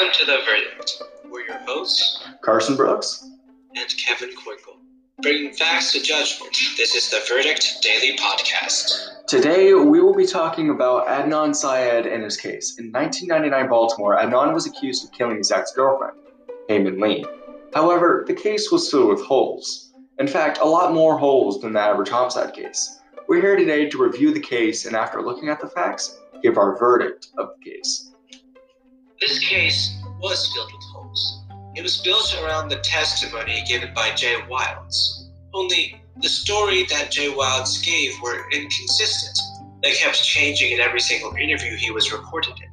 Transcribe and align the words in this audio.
Welcome 0.00 0.18
to 0.18 0.24
The 0.24 0.38
Verdict. 0.46 1.02
We're 1.30 1.42
your 1.42 1.58
hosts, 1.66 2.26
Carson 2.40 2.74
Brooks. 2.74 3.28
and 3.76 3.96
Kevin 3.98 4.30
Quinkle. 4.30 4.78
Bringing 5.20 5.52
facts 5.52 5.92
to 5.92 6.00
judgment, 6.00 6.56
this 6.78 6.94
is 6.94 7.10
The 7.10 7.20
Verdict 7.28 7.82
Daily 7.82 8.16
Podcast. 8.16 9.26
Today, 9.26 9.74
we 9.74 10.00
will 10.00 10.14
be 10.14 10.24
talking 10.24 10.70
about 10.70 11.06
Adnan 11.06 11.54
Syed 11.54 12.06
and 12.06 12.24
his 12.24 12.38
case. 12.38 12.78
In 12.78 12.90
1999 12.90 13.68
Baltimore, 13.68 14.16
Adnan 14.16 14.54
was 14.54 14.66
accused 14.66 15.04
of 15.04 15.12
killing 15.12 15.36
his 15.36 15.52
ex 15.52 15.72
girlfriend, 15.72 16.16
Hae 16.68 16.78
Min 16.78 16.98
Lee. 16.98 17.26
However, 17.74 18.24
the 18.26 18.32
case 18.32 18.72
was 18.72 18.90
filled 18.90 19.10
with 19.10 19.20
holes. 19.20 19.92
In 20.18 20.26
fact, 20.26 20.60
a 20.62 20.66
lot 20.66 20.94
more 20.94 21.18
holes 21.18 21.60
than 21.60 21.74
the 21.74 21.80
average 21.80 22.08
homicide 22.08 22.54
case. 22.54 23.00
We're 23.28 23.42
here 23.42 23.56
today 23.56 23.90
to 23.90 24.02
review 24.02 24.32
the 24.32 24.40
case 24.40 24.86
and, 24.86 24.96
after 24.96 25.20
looking 25.20 25.50
at 25.50 25.60
the 25.60 25.68
facts, 25.68 26.18
give 26.42 26.56
our 26.56 26.78
verdict 26.78 27.28
of 27.36 27.50
the 27.58 27.70
case. 27.70 28.09
This 29.20 29.38
case 29.38 29.98
was 30.18 30.50
filled 30.54 30.72
with 30.72 30.82
holes. 30.94 31.44
It 31.74 31.82
was 31.82 32.00
built 32.00 32.34
around 32.42 32.70
the 32.70 32.80
testimony 32.80 33.62
given 33.68 33.92
by 33.92 34.14
Jay 34.14 34.36
Wilds. 34.48 35.28
Only 35.52 36.02
the 36.22 36.28
story 36.28 36.84
that 36.88 37.10
Jay 37.10 37.28
Wilds 37.28 37.82
gave 37.82 38.14
were 38.22 38.48
inconsistent. 38.50 39.38
They 39.82 39.92
kept 39.92 40.24
changing 40.24 40.72
in 40.72 40.80
every 40.80 41.00
single 41.00 41.34
interview 41.34 41.76
he 41.76 41.90
was 41.90 42.10
reported 42.10 42.54
in. 42.62 42.70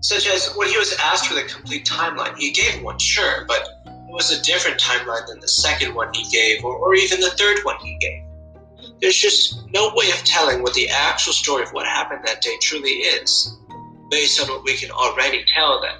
Such 0.00 0.26
as 0.26 0.54
when 0.56 0.68
he 0.68 0.78
was 0.78 0.96
asked 1.02 1.26
for 1.26 1.34
the 1.34 1.42
complete 1.42 1.84
timeline, 1.84 2.34
he 2.38 2.50
gave 2.52 2.82
one, 2.82 2.98
sure, 2.98 3.44
but 3.46 3.68
it 3.84 4.12
was 4.12 4.30
a 4.30 4.42
different 4.42 4.80
timeline 4.80 5.26
than 5.26 5.40
the 5.40 5.48
second 5.48 5.94
one 5.94 6.14
he 6.14 6.24
gave, 6.30 6.64
or, 6.64 6.76
or 6.76 6.94
even 6.94 7.20
the 7.20 7.30
third 7.30 7.58
one 7.62 7.76
he 7.80 7.98
gave. 7.98 8.22
There's 9.02 9.18
just 9.18 9.68
no 9.70 9.92
way 9.94 10.08
of 10.12 10.24
telling 10.24 10.62
what 10.62 10.72
the 10.72 10.88
actual 10.88 11.34
story 11.34 11.62
of 11.62 11.72
what 11.72 11.86
happened 11.86 12.22
that 12.24 12.40
day 12.40 12.56
truly 12.62 12.88
is. 12.88 13.54
Based 14.14 14.40
on 14.40 14.46
what 14.48 14.62
we 14.62 14.76
can 14.76 14.92
already 14.92 15.44
tell, 15.52 15.82
then, 15.82 15.96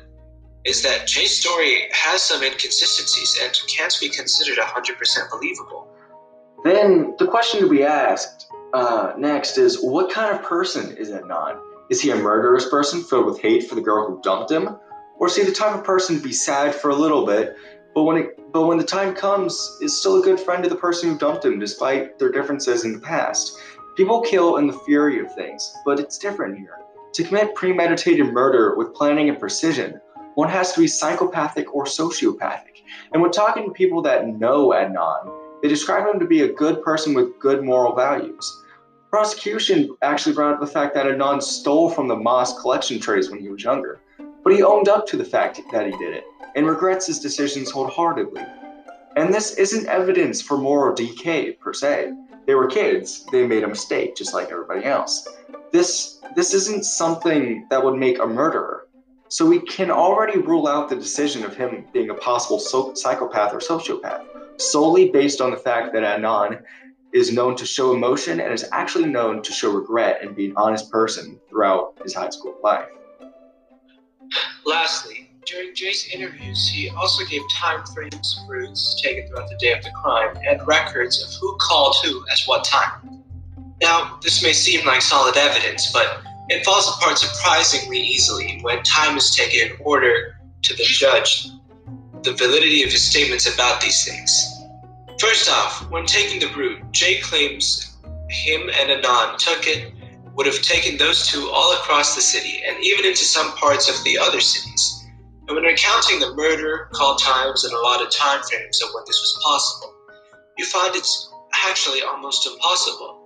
is 0.64 0.82
that 0.82 1.08
Jay's 1.08 1.36
story 1.36 1.88
has 1.90 2.22
some 2.22 2.44
inconsistencies 2.44 3.36
and 3.42 3.52
can't 3.76 3.92
be 4.00 4.08
considered 4.08 4.56
100% 4.56 5.30
believable. 5.32 5.88
Then, 6.62 7.16
the 7.18 7.26
question 7.26 7.58
to 7.62 7.68
be 7.68 7.82
asked 7.82 8.46
uh, 8.72 9.14
next 9.18 9.58
is 9.58 9.82
what 9.82 10.12
kind 10.12 10.32
of 10.32 10.44
person 10.44 10.96
is 10.96 11.10
Adnan? 11.10 11.58
Is 11.90 12.00
he 12.00 12.10
a 12.10 12.16
murderous 12.16 12.70
person 12.70 13.02
filled 13.02 13.26
with 13.26 13.40
hate 13.40 13.68
for 13.68 13.74
the 13.74 13.80
girl 13.80 14.06
who 14.06 14.22
dumped 14.22 14.48
him? 14.48 14.76
Or 15.18 15.26
is 15.26 15.34
he 15.34 15.42
the 15.42 15.50
type 15.50 15.74
of 15.74 15.82
person 15.82 16.16
to 16.16 16.22
be 16.22 16.32
sad 16.32 16.72
for 16.72 16.90
a 16.90 16.94
little 16.94 17.26
bit, 17.26 17.56
but 17.96 18.04
when 18.04 18.18
it, 18.18 18.52
but 18.52 18.66
when 18.66 18.78
the 18.78 18.84
time 18.84 19.16
comes, 19.16 19.76
is 19.82 19.98
still 19.98 20.20
a 20.20 20.24
good 20.24 20.38
friend 20.38 20.62
to 20.62 20.70
the 20.70 20.76
person 20.76 21.10
who 21.10 21.18
dumped 21.18 21.44
him 21.44 21.58
despite 21.58 22.20
their 22.20 22.30
differences 22.30 22.84
in 22.84 22.92
the 22.92 23.00
past? 23.00 23.58
People 23.96 24.20
kill 24.20 24.58
in 24.58 24.68
the 24.68 24.78
fury 24.86 25.18
of 25.18 25.34
things, 25.34 25.74
but 25.84 25.98
it's 25.98 26.16
different 26.16 26.56
here. 26.56 26.78
To 27.14 27.22
commit 27.22 27.54
premeditated 27.54 28.32
murder 28.32 28.74
with 28.74 28.92
planning 28.92 29.28
and 29.28 29.38
precision, 29.38 30.00
one 30.34 30.48
has 30.48 30.72
to 30.72 30.80
be 30.80 30.88
psychopathic 30.88 31.72
or 31.72 31.84
sociopathic. 31.84 32.82
And 33.12 33.22
when 33.22 33.30
talking 33.30 33.66
to 33.66 33.70
people 33.70 34.02
that 34.02 34.26
know 34.26 34.70
Adnan, 34.70 35.32
they 35.62 35.68
describe 35.68 36.12
him 36.12 36.18
to 36.18 36.26
be 36.26 36.42
a 36.42 36.52
good 36.52 36.82
person 36.82 37.14
with 37.14 37.38
good 37.38 37.62
moral 37.62 37.94
values. 37.94 38.62
Prosecution 39.10 39.96
actually 40.02 40.34
brought 40.34 40.54
up 40.54 40.60
the 40.60 40.66
fact 40.66 40.92
that 40.96 41.06
Adnan 41.06 41.40
stole 41.40 41.88
from 41.88 42.08
the 42.08 42.16
mosque 42.16 42.60
collection 42.60 42.98
trays 42.98 43.30
when 43.30 43.38
he 43.38 43.48
was 43.48 43.62
younger, 43.62 44.00
but 44.42 44.52
he 44.52 44.64
owned 44.64 44.88
up 44.88 45.06
to 45.06 45.16
the 45.16 45.24
fact 45.24 45.60
that 45.70 45.86
he 45.86 45.96
did 45.98 46.14
it 46.14 46.24
and 46.56 46.66
regrets 46.66 47.06
his 47.06 47.20
decisions 47.20 47.70
wholeheartedly. 47.70 48.42
And 49.14 49.32
this 49.32 49.54
isn't 49.54 49.86
evidence 49.86 50.42
for 50.42 50.58
moral 50.58 50.96
decay 50.96 51.52
per 51.52 51.72
se. 51.72 52.12
They 52.48 52.56
were 52.56 52.66
kids, 52.66 53.24
they 53.30 53.46
made 53.46 53.62
a 53.62 53.68
mistake 53.68 54.16
just 54.16 54.34
like 54.34 54.50
everybody 54.50 54.84
else. 54.84 55.28
This 55.74 56.20
this 56.36 56.54
isn't 56.54 56.84
something 56.84 57.66
that 57.68 57.84
would 57.84 57.96
make 57.96 58.20
a 58.20 58.26
murderer. 58.26 58.86
So 59.28 59.44
we 59.44 59.58
can 59.58 59.90
already 59.90 60.38
rule 60.38 60.68
out 60.68 60.88
the 60.88 60.94
decision 60.94 61.44
of 61.44 61.56
him 61.56 61.86
being 61.92 62.10
a 62.10 62.14
possible 62.14 62.60
so- 62.60 62.94
psychopath 62.94 63.52
or 63.52 63.58
sociopath 63.58 64.22
solely 64.56 65.10
based 65.10 65.40
on 65.40 65.50
the 65.50 65.56
fact 65.56 65.92
that 65.92 66.04
Adnan 66.04 66.62
is 67.12 67.32
known 67.32 67.56
to 67.56 67.66
show 67.66 67.92
emotion 67.92 68.38
and 68.38 68.52
is 68.52 68.64
actually 68.70 69.08
known 69.08 69.42
to 69.42 69.52
show 69.52 69.72
regret 69.72 70.20
and 70.22 70.36
be 70.36 70.46
an 70.46 70.52
honest 70.56 70.92
person 70.92 71.40
throughout 71.48 71.94
his 72.04 72.14
high 72.14 72.30
school 72.30 72.56
life. 72.62 72.86
Lastly, 74.64 75.28
during 75.44 75.74
Jay's 75.74 76.08
interviews, 76.14 76.68
he 76.68 76.88
also 76.90 77.24
gave 77.24 77.42
time 77.52 77.84
frames 77.92 78.38
for 78.46 78.52
routes 78.52 79.02
taken 79.02 79.26
throughout 79.26 79.48
the 79.48 79.56
day 79.56 79.72
of 79.72 79.82
the 79.82 79.90
crime 79.90 80.36
and 80.48 80.64
records 80.68 81.20
of 81.20 81.30
who 81.40 81.56
called 81.60 81.96
who 82.04 82.24
at 82.30 82.38
what 82.46 82.62
time. 82.62 83.24
Now, 83.84 84.18
this 84.22 84.42
may 84.42 84.54
seem 84.54 84.86
like 84.86 85.02
solid 85.02 85.36
evidence, 85.36 85.92
but 85.92 86.22
it 86.48 86.64
falls 86.64 86.88
apart 86.88 87.18
surprisingly 87.18 87.98
easily 87.98 88.58
when 88.62 88.82
time 88.82 89.18
is 89.18 89.36
taken 89.36 89.72
in 89.72 89.76
order 89.84 90.40
to 90.62 90.74
the 90.74 90.84
judge 90.84 91.48
the 92.22 92.32
validity 92.32 92.82
of 92.82 92.90
his 92.90 93.04
statements 93.04 93.46
about 93.52 93.82
these 93.82 94.02
things. 94.06 94.32
First 95.20 95.50
off, 95.50 95.90
when 95.90 96.06
taking 96.06 96.40
the 96.40 96.48
route, 96.56 96.80
Jay 96.92 97.20
claims 97.20 97.98
him 98.30 98.70
and 98.72 98.88
Adnan 98.88 99.36
took 99.36 99.66
it, 99.66 99.92
would 100.32 100.46
have 100.46 100.62
taken 100.62 100.96
those 100.96 101.28
two 101.28 101.50
all 101.52 101.74
across 101.74 102.14
the 102.14 102.22
city 102.22 102.62
and 102.66 102.82
even 102.82 103.04
into 103.04 103.24
some 103.24 103.52
parts 103.52 103.90
of 103.90 104.02
the 104.02 104.16
other 104.16 104.40
cities. 104.40 105.04
And 105.46 105.56
when 105.56 105.64
recounting 105.64 106.20
the 106.20 106.34
murder, 106.34 106.88
call 106.94 107.16
times, 107.16 107.64
and 107.64 107.74
a 107.74 107.80
lot 107.80 108.00
of 108.00 108.10
time 108.10 108.42
frames 108.44 108.82
of 108.82 108.88
when 108.94 109.04
this 109.06 109.20
was 109.20 109.38
possible, 109.44 109.94
you 110.56 110.64
find 110.64 110.96
it's 110.96 111.30
actually 111.66 112.00
almost 112.00 112.46
impossible. 112.46 113.23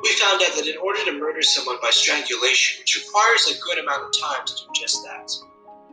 We 0.00 0.08
found 0.14 0.42
out 0.42 0.56
that 0.56 0.66
in 0.66 0.76
order 0.78 1.04
to 1.04 1.12
murder 1.12 1.42
someone 1.42 1.76
by 1.82 1.90
strangulation, 1.90 2.80
which 2.80 2.96
requires 2.96 3.46
a 3.50 3.60
good 3.60 3.78
amount 3.78 4.04
of 4.04 4.20
time 4.20 4.46
to 4.46 4.54
do 4.54 4.62
just 4.74 5.02
that, 5.04 5.30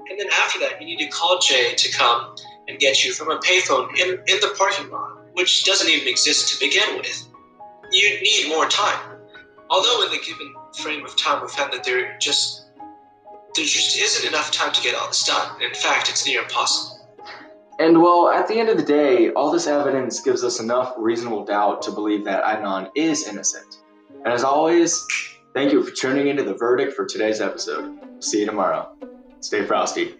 and 0.10 0.20
then 0.20 0.28
after 0.32 0.60
that, 0.60 0.80
you 0.80 0.86
need 0.86 1.00
to 1.00 1.08
call 1.08 1.40
Jay 1.40 1.74
to 1.76 1.92
come 1.92 2.36
and 2.68 2.80
get 2.80 3.04
you 3.04 3.12
from 3.14 3.32
a 3.32 3.40
payphone 3.40 3.90
in, 4.00 4.20
in 4.28 4.40
the 4.40 4.54
parking 4.58 4.90
lot, 4.92 5.18
which 5.34 5.66
doesn't 5.66 5.90
even 5.90 6.08
exist 6.08 6.54
to 6.54 6.66
begin 6.66 6.98
with. 6.98 7.28
You 7.92 8.22
need 8.22 8.50
more 8.50 8.68
time. 8.68 9.20
Although 9.70 10.04
in 10.06 10.12
the 10.12 10.20
given 10.20 10.54
frame 10.80 11.04
of 11.04 11.18
time, 11.18 11.42
we 11.42 11.48
found 11.48 11.74
that 11.74 11.84
there 11.84 12.18
just 12.20 12.66
there 13.56 13.66
just 13.66 13.98
isn't 13.98 14.28
enough 14.28 14.52
time 14.52 14.74
to 14.74 14.82
get 14.82 14.96
all 14.96 15.08
this 15.08 15.26
done. 15.26 15.62
In 15.62 15.74
fact, 15.74 16.10
it's 16.10 16.28
near 16.28 16.42
impossible. 16.42 17.08
And 17.80 18.02
well, 18.02 18.30
at 18.30 18.48
the 18.48 18.60
end 18.60 18.70
of 18.70 18.78
the 18.78 18.84
day, 18.84 19.32
all 19.32 19.50
this 19.52 19.66
evidence 19.66 20.20
gives 20.20 20.44
us 20.44 20.60
enough 20.60 20.94
reasonable 20.98 21.46
doubt 21.46 21.82
to 21.84 21.92
believe 21.92 22.26
that 22.26 22.44
Adnan 22.44 22.90
is 22.96 23.28
innocent. 23.28 23.78
And 24.26 24.34
as 24.34 24.44
always, 24.44 25.06
thank 25.54 25.72
you 25.72 25.84
for 25.84 25.92
tuning 25.92 26.28
into 26.28 26.44
the 26.44 26.56
verdict 26.56 26.94
for 26.94 27.06
today's 27.06 27.42
episode. 27.42 28.24
See 28.24 28.40
you 28.40 28.48
tomorrow. 28.48 28.98
Stay 29.40 29.64
frosty. 29.66 30.16